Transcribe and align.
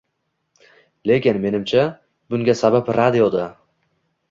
Lekin, 1.11 1.41
menimcha, 1.43 1.85
bunga 2.33 2.57
sabab 2.65 2.93
radioda. 3.01 3.49